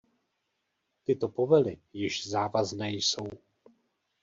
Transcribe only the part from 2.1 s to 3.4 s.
závazné jsou.